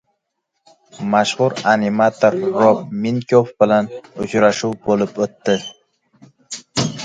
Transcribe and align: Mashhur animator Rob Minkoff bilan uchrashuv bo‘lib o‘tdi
Mashhur 1.15 1.49
animator 1.73 2.33
Rob 2.61 2.81
Minkoff 3.05 3.53
bilan 3.61 3.93
uchrashuv 4.27 4.77
bo‘lib 4.89 5.23
o‘tdi 5.29 5.59